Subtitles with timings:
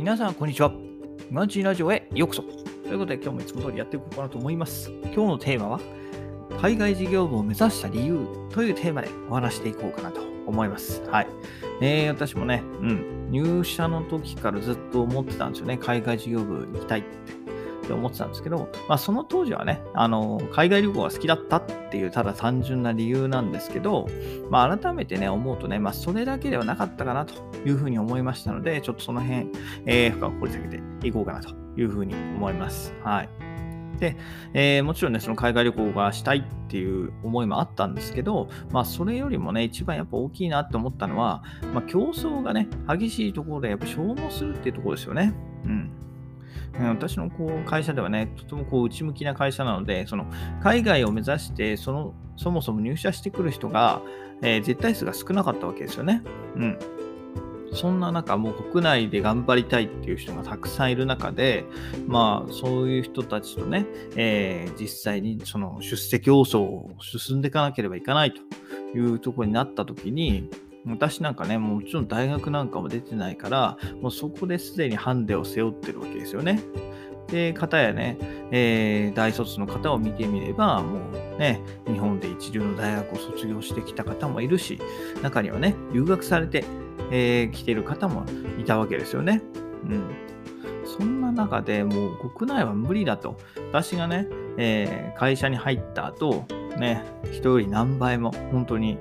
[0.00, 0.72] 皆さん、こんにちは。
[1.30, 2.42] マンチーラジオへようこそ。
[2.42, 2.48] と
[2.88, 4.90] いうことで、今日もいつも通りやっていこうかなと思います。
[5.02, 5.80] 今日のテーマは、
[6.58, 11.02] 海外事業部を目指した理由というテーマでお話していこうかなと思います。
[11.10, 11.26] はい。
[11.82, 15.76] えー、私もね、うん、入社の時からずっと思ってたんですよね。
[15.76, 17.10] 海外事業部に行きたいって。
[17.90, 24.06] って思ってたんですけど、まあ、その当時はね、あの、海外旅行が好きだったっていう、ただ単純な理由なんですけど、
[24.48, 27.34] まあ、改めてね、思うとね、まあ、それだけではなかったかなと
[27.66, 29.48] いうふうに思いましたので、ちょっとその辺、
[29.86, 32.94] えー、深く掘り下げていこうかなというふうに思います。
[33.02, 33.28] はい。
[33.98, 34.16] で、
[34.54, 41.42] えーもちろんね、その海外旅行がしたいっていう思いもあったんですけど、まあ、それよりもね、一番やっぱ大きいなって思ったのは、
[41.74, 45.34] まあ、競争がね、激しいところでやっぱ消耗するっていうところですよね。
[45.64, 45.90] うん。
[46.88, 50.26] 私のこう会社ではね、とてもこう内向きな会社なので、その
[50.62, 54.02] 海外を目指してその、そもそも入社してくる人が、
[54.42, 56.22] えー絶対数が少なかったわけですよね。
[56.56, 56.78] うん。
[57.72, 61.64] そんな中、もう国内で頑張りたいっていう人がたくさんいる中で、
[62.08, 63.86] まあ、そういう人たちとね、
[64.16, 70.48] えー実際にその出世競争を進んでいかなければいけないというところになった時に、
[70.86, 76.60] 私なんかね、もちろん大学なんかも出てないから、もうそこですでにハンデを背負ってるわけですよね。
[77.28, 78.18] で、方やね、
[78.50, 80.98] えー大卒の方を見てみれば、も
[81.36, 84.80] うね、日本で一流の大学を卒業してきた方もいるし、
[85.22, 86.64] 中にはね、留学されて、
[87.10, 88.24] えー来てる方も
[88.58, 89.42] いたわけですよね。
[89.84, 90.02] うん。
[90.84, 93.36] そんな中でもう国内は無理だと。
[93.70, 96.46] 私がね、えー会社に入った後、
[96.78, 98.98] ね、人より何倍も、本当に、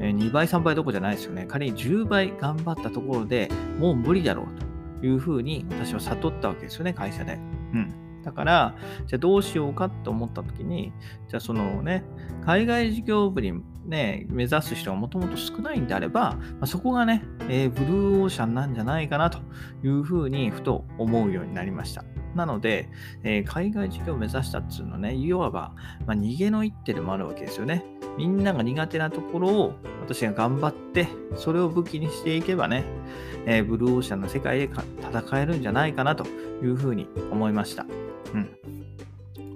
[0.00, 1.46] え2倍、3倍どころじゃないですよね。
[1.46, 7.38] 仮に10倍頑張ったところでもう無理だろうというふうに私は悟ったわけですよね、会社で。
[7.74, 7.94] うん。
[8.22, 8.74] だから、
[9.06, 10.92] じゃあどうしようかと思った時に、
[11.28, 12.04] じゃあそのね、
[12.44, 19.38] 海外事業部にね、目指す人がもともと少ないんであれば、まあ、そこがね、えーブルーオーシャンなんじゃないかなと
[19.84, 22.04] いうふうにふと思うようになりました。
[22.34, 22.88] なので、
[23.22, 25.72] えー海外事業を目指したっていうのはね、いわば、
[26.06, 27.84] まあ、逃げの一手でもあるわけですよね。
[28.16, 32.84] みんなが苦手なところを私が頑張って、それを武器にしていけばね、
[33.46, 37.86] えーブルーオーシャンの世界で戦えるんじゃないかなというふうに思いました。
[38.34, 38.81] うん。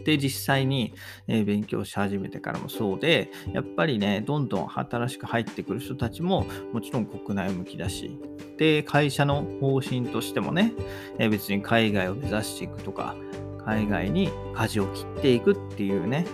[0.07, 0.95] で、実際に、
[1.27, 8.17] え勉強し始めてからもそうで、やっぱりね、どんどん新しく入ってくる人たちも、もちろん国内向きだし、
[8.57, 10.73] で、会社の方針としてもね、
[11.19, 13.17] え別に海外を目指していくとか、
[13.65, 16.25] 海外に舵を切っていくっていうね、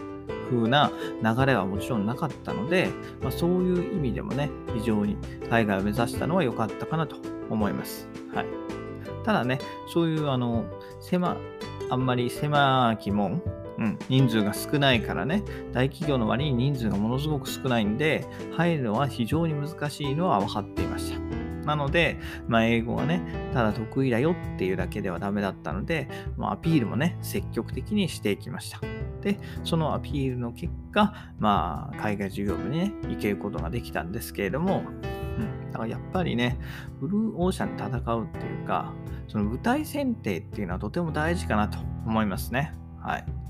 [0.50, 2.90] 風な流れはもちろんなかったので、
[3.22, 5.16] まあ、そういう意味でもね、非常に
[5.48, 7.16] 海外を目指したのは良かったかなと
[7.48, 8.06] 思います。
[8.34, 8.46] はい。
[9.24, 10.66] ただね、そういうあの、
[11.00, 11.38] 狭、
[11.90, 13.42] あんまり狭き門、
[13.78, 21.22] うん、人数が少ないからね、大企業の割に人数がものすごく少ないんで、入るのは非常に難しいのは分かっていました。
[21.64, 22.18] なので、
[22.48, 23.22] まあ、英語がね、
[23.52, 28.80] ただ得意だよっていうだけではダメだったので、まあ、アピールもね、積極的にしていきました。
[29.20, 34.82] で、そのアピールの結果、まあ、海外事業部にね、行けることができたんですけれども、
[35.38, 36.58] うん、だからやっぱりね、
[37.00, 38.92] ブルーオーシャンで戦うっていうか、
[39.28, 42.74] その舞台選定っていうのはとても大事かなと思いますね。
[43.00, 43.41] はい。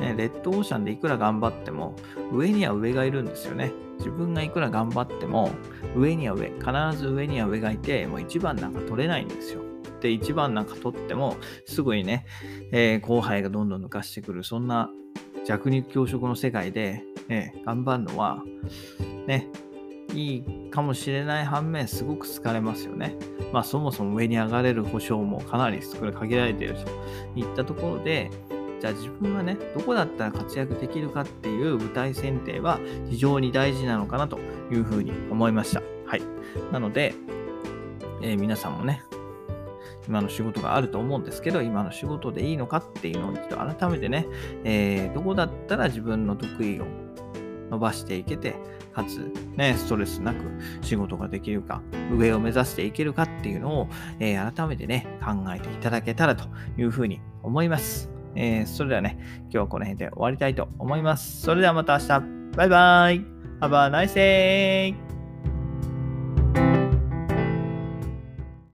[0.00, 1.94] ね、レッドオーシャンでいくら頑張っても、
[2.32, 3.72] 上には上がいるんですよね。
[3.98, 5.50] 自分がいくら頑張っても、
[5.94, 9.60] 上には上、必ず上には上がいて、もう1番なんか取れないんですよ。
[10.00, 12.24] で、1番なんか取っても、すぐにね、
[12.72, 14.90] えー後輩がどんどん抜かしてくる、そんな
[15.44, 18.42] 弱肉強食の世界で、えー頑張るのは、
[19.26, 19.48] ね、
[20.14, 23.14] いいかもしれない反面、すごく疲れますよね。
[23.52, 26.80] まあ、そもそも上に上がれる保証もかなり少ない限られていると
[27.34, 28.30] いったところで、
[28.80, 32.80] じゃあ自分はね、どこだったら活躍できるかっていう舞台選定は
[33.10, 34.38] 非常に大事なのかなと
[34.72, 35.82] いうふうに思いました。
[36.06, 36.22] はい。
[36.72, 37.14] なので、
[38.22, 39.02] えー皆さんもね、
[40.08, 44.26] 今の仕事があると思うんですけど、今の仕事でいいのかっていうのを一度改めてね、
[44.64, 46.86] えーどこだったら自分の得意を
[47.70, 48.56] 伸ばしていけて、
[48.94, 50.38] かつ、ね、ストレスなく
[50.80, 51.82] 仕事ができるか、
[52.16, 53.88] 上を目指していけるかっていうのを、
[54.20, 56.48] えー改めてね、考えていただけたらと
[56.78, 58.19] いうふうに思います。
[58.34, 61.42] えーそれではね、今日はこの辺で終わりたいと思います。
[61.42, 62.20] それではまた明日。
[62.56, 63.40] バイバイ。
[63.60, 65.09] Have a nice day!